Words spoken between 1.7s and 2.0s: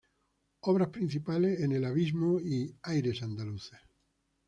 el